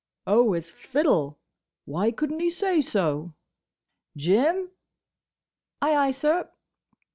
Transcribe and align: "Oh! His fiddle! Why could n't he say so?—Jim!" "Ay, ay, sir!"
"Oh! 0.25 0.53
His 0.53 0.71
fiddle! 0.71 1.37
Why 1.85 2.09
could 2.09 2.31
n't 2.33 2.41
he 2.41 2.49
say 2.49 2.81
so?—Jim!" 2.81 4.71
"Ay, 5.79 5.95
ay, 5.95 6.09
sir!" 6.09 6.49